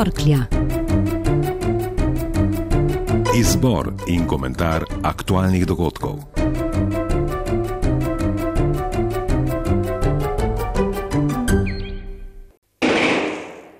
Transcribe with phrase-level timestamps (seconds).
[0.00, 0.38] Torklja.
[3.36, 6.14] Izbor in komentar aktualnih dogodkov.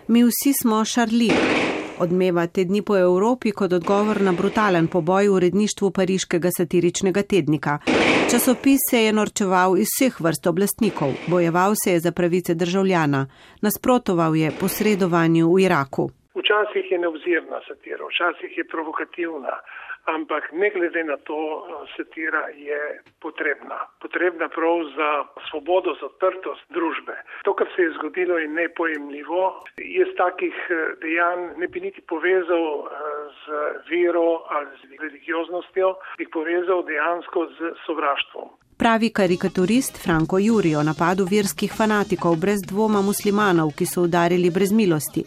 [0.08, 1.30] Mi vsi smo šarli.
[1.98, 7.78] Odmeva te dni po Evropi kot odgovor na brutalen poboj v uredništvu pariškega satiričnega tednika.
[8.30, 13.26] Časopis se je norčeval iz vseh vrst oblastnikov, bojeval se je za pravice državljana,
[13.66, 16.04] nasprotoval je posredovanju v Iraku.
[16.38, 19.54] Včasih je neobzirna satira, včasih je provokativna,
[20.14, 21.38] ampak ne glede na to,
[21.96, 22.80] satira je
[23.24, 23.78] potrebna.
[24.04, 25.10] Potrebna prav za
[25.50, 27.16] svobodo, za odprtost družbe.
[27.44, 29.42] To, kar se je zgodilo, je nepojemljivo.
[29.98, 30.54] Jaz takih
[31.02, 32.66] dejanj ne bi niti povezal
[33.42, 38.60] z vero ali z religioznostjo, bi jih povezal dejansko z sovraštvom.
[38.80, 44.72] Pravi karikaturist Franko Juri o napadu verskih fanatikov brez dvoma muslimanov, ki so udarili brez
[44.72, 45.24] milosti.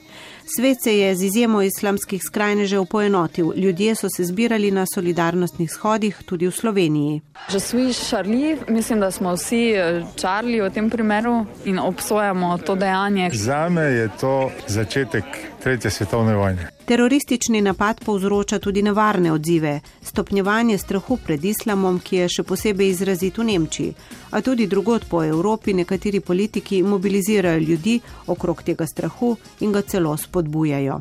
[0.56, 6.18] Svet se je z izjemo islamskih skrajnežev poenotil, ljudje so se zbirali na solidarnostnih shodih
[6.26, 7.22] tudi v Sloveniji.
[7.50, 9.76] Že svi šarli, mislim, da smo vsi
[10.18, 13.30] čarli v tem primeru in obsojamo to dejanje.
[13.34, 15.26] Zame je to začetek
[15.64, 16.73] Tretje svetovne vojne.
[16.86, 23.38] Teroristični napad povzroča tudi nevarne odzive, stopnjevanje strahu pred islamom, ki je še posebej izrazit
[23.40, 23.94] v Nemčiji,
[24.32, 30.18] a tudi drugod po Evropi nekateri politiki mobilizirajo ljudi okrog tega strahu in ga celo
[30.18, 31.00] spodbujajo.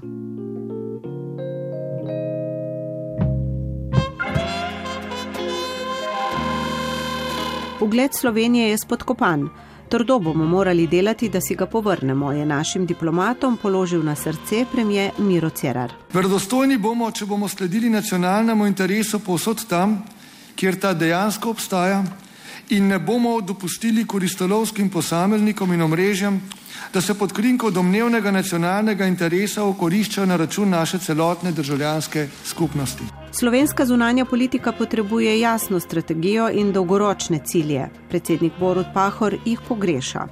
[7.83, 9.49] Ugled Slovenije je spodkopan.
[9.93, 15.11] Trdo bomo morali delati, da si ga povrnemo, je našim diplomatom položil na srce premije
[15.19, 15.93] Miro Cerar.
[16.13, 19.99] Verodostojni bomo, če bomo sledili nacionalnemu interesu povsod tam,
[20.57, 22.01] kjer ta dejansko obstaja
[22.71, 26.41] in ne bomo dopustili koristolovskim posameznikom in omrežjem,
[26.93, 33.22] da se pod krinko domnevnega nacionalnega interesa okoriščajo na račun naše celotne državljanske skupnosti.
[33.35, 37.89] Slovenska zunanja politika potrebuje jasno strategijo in dolgoročne cilje.
[38.09, 40.27] Predsednik Borut Pahor jih pogreša.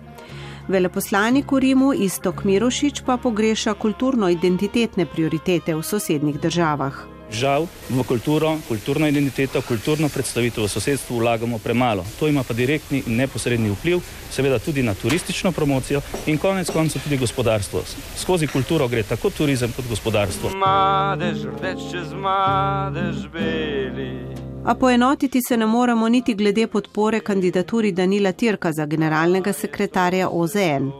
[0.68, 7.19] Veleposlanik v Rimu Istok Mirošič pa pogreša kulturno-identitetne prioritete v sosednjih državah.
[7.30, 12.04] Žal v kulturo, kulturno identiteto, kulturno predstavitev v sosedstvu vlagamo premalo.
[12.18, 17.02] To ima pa direktni in neposredni vpliv, seveda tudi na turistično promocijo in konec koncev
[17.02, 17.82] tudi gospodarstvo.
[18.16, 20.50] Skozi kulturo gre tako turizem kot gospodarstvo.
[20.56, 24.40] Madež, rdeč čez madež beli.
[24.64, 30.90] A poenotiti se ne moremo niti glede podpore kandidaturi Danila Tirka za generalnega sekretarja OZN.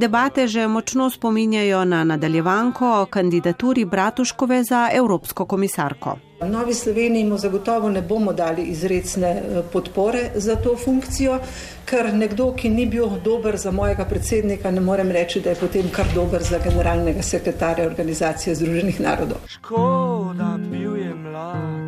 [0.00, 6.16] Debate že močno spominjajo na nadaljevanko o kandidaturi Bratuškove za Evropsko komisarko.
[6.40, 11.38] V Novi Sloveniji mu zagotovo ne bomo dali izredne podpore za to funkcijo,
[11.84, 15.92] ker nekdo, ki ni bil dober za mojega predsednika, ne morem reči, da je potem
[15.92, 19.44] kar dober za generalnega sekretarja Organizacije Združenih narodov.
[19.46, 21.79] Škoda, bil je mlad.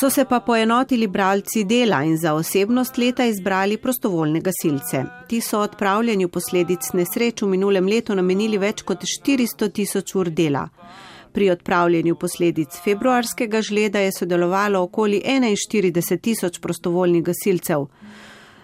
[0.00, 5.04] So se pa poenotili bralci dela in za osebnost leta izbrali prostovoljne gasilce.
[5.28, 10.66] Ti so odpravljanju posledic nesreč v minulem letu namenili več kot 400 tisoč ur dela.
[11.32, 17.88] Pri odpravljanju posledic februarskega žleda je sodelovalo okoli 41 tisoč prostovoljnih gasilcev.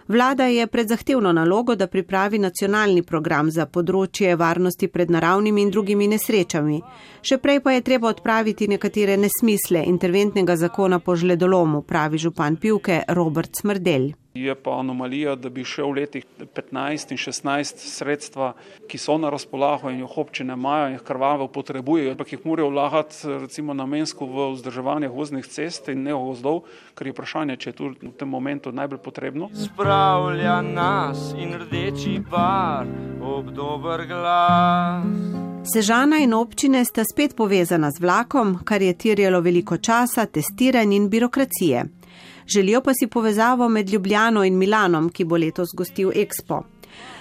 [0.08, 5.70] Vlada je pred zahtevno nalogo, da pripravi nacionalni program za področje varnosti pred naravnimi in
[5.70, 6.80] drugimi nesrečami.
[7.22, 13.02] Še prej pa je treba odpraviti nekatere nesmisle interventnega zakona po žledolomu, pravi župan Pivke
[13.08, 14.21] Robert Smrdelj.
[14.34, 16.24] Je pa anomalija, da bi še v letih
[16.56, 18.54] 15 in 16 sredstva,
[18.88, 22.70] ki so na razpolago in jih občine imajo in jih krvavo potrebujejo, ampak jih morajo
[22.72, 26.62] vlagati recimo namensko v vzdrževanje gozdnih cest in ne gozdov,
[26.96, 29.52] ker je vprašanje, če je tu v tem momentu najbolj potrebno.
[29.52, 32.88] Spravlja nas in rdeči bar
[33.20, 35.04] ob dober glas.
[35.62, 41.12] Sežana in občine sta spet povezana z vlakom, kar je tirjalo veliko časa, testiranj in
[41.12, 41.84] birokracije.
[42.46, 46.62] Želijo pa si povezavo med Ljubljano in Milanom, ki bo letos gostil Expo.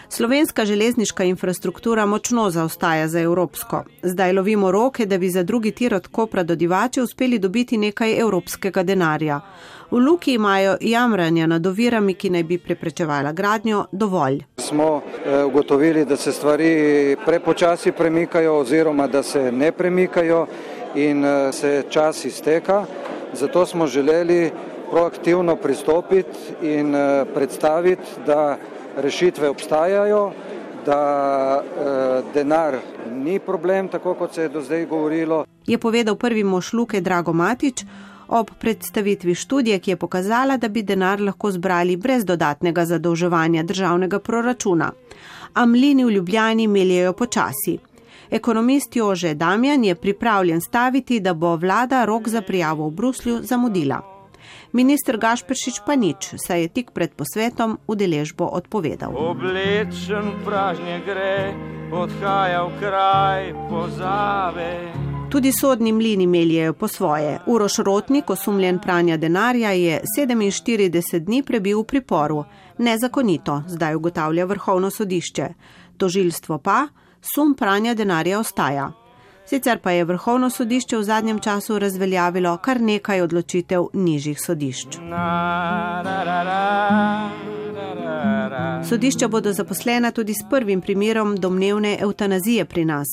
[0.09, 3.83] Slovenska železniška infrastruktura močno zaostaja za evropsko.
[4.03, 8.19] Zdaj lovimo roke, da bi za drugi tir od Kopra do Divače uspeli dobiti nekaj
[8.19, 9.39] evropskega denarja.
[9.91, 14.43] V Luki imajo jamranja nad ovirami, ki naj bi preprečevala gradnjo, dovolj.
[14.57, 15.01] Smo
[15.47, 20.47] ugotovili, da se stvari prepočasi premikajo oziroma da se ne premikajo
[20.95, 22.85] in se čas izteka.
[23.33, 24.51] Zato smo želeli
[24.91, 26.95] proaktivno pristopiti in
[27.33, 28.57] predstaviti, da
[28.97, 30.31] rešitve obstajajo,
[30.85, 31.63] da
[32.33, 32.77] denar
[33.11, 35.45] ni problem, tako kot se je do zdaj govorilo.
[35.67, 37.85] Je povedal prvi mož Luke Drago Matič
[38.27, 44.19] ob predstavitvi študije, ki je pokazala, da bi denar lahko zbrali brez dodatnega zadolževanja državnega
[44.19, 44.91] proračuna.
[45.53, 47.77] A mlini v Ljubljani meljejo počasi.
[48.31, 54.20] Ekonomist Jože Damjan je pripravljen staviti, da bo vlada rok za prijavo v Bruslju zamudila.
[54.71, 59.11] Ministr Gašperšič pa nič, saj je tik pred posvetom udeležbo odpovedal.
[59.11, 61.53] Oblečen pražnje gre,
[61.91, 64.71] odhaja v kraj pozave.
[65.31, 67.39] Tudi sodni mlini meljejo po svoje.
[67.45, 72.43] Uroš Rotnik, osumljen pranja denarja, je 47 dni prebil v priporu.
[72.77, 75.47] Nezakonito, zdaj ugotavlja vrhovno sodišče.
[75.97, 76.87] Tožilstvo pa,
[77.35, 78.91] sum pranja denarja ostaja.
[79.51, 84.95] Sicer pa je vrhovno sodišče v zadnjem času razveljavilo kar nekaj odločitev nižjih sodišč.
[88.89, 93.07] Sodišča bodo zaposlena tudi s prvim primerom domnevne eutanazije pri nas.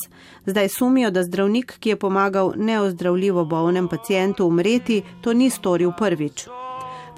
[0.47, 6.47] Zdaj sumijo, da zdravnik, ki je pomagal neozdravljivo bolnem pacijentu umreti, to ni storil prvič.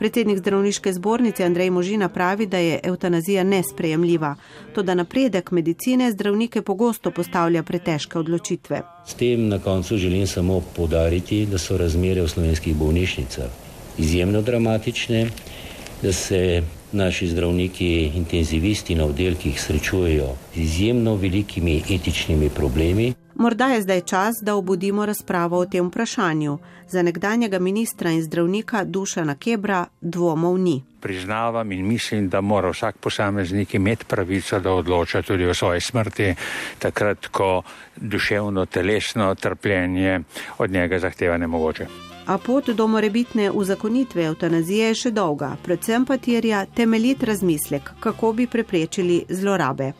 [0.00, 4.34] Predsednik zdravniške zbornice Andrej Možina pravi, da je eutanazija nesprejemljiva.
[4.74, 8.80] To, da napredek medicine zdravnike pogosto postavlja pretežke odločitve.
[9.06, 13.50] S tem na koncu želim samo podariti, da so razmere v slovenskih bolnišnicah
[13.98, 15.26] izjemno dramatične,
[16.02, 16.62] da se
[16.92, 23.12] naši zdravniki, intenzivisti na oddelkih srečujejo z izjemno velikimi etičnimi problemi.
[23.40, 26.58] Morda je zdaj čas, da obudimo razpravo o tem vprašanju.
[26.88, 30.82] Za nekdanjega ministra in zdravnika Dušana Kebra dvomov ni.
[31.00, 36.34] Priznavam in mislim, da mora vsak posameznik imeti pravico, da odloča tudi o svoji smrti,
[36.78, 37.62] takrat, ko
[37.96, 40.20] duševno, telesno trpljenje
[40.58, 41.86] od njega zahteva nemogoče.
[42.26, 48.32] A pot do morebitne uzakonitve eutanazije je še dolga, predvsem pa terja temeljit razmislek, kako
[48.32, 49.92] bi preprečili zlorabe.